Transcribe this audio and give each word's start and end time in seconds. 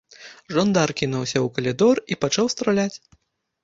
Жандар 0.55 0.93
кінуўся 1.03 1.37
ў 1.45 1.53
калідор 1.59 2.05
і 2.11 2.21
пачаў 2.25 2.45
страляць. 2.59 2.95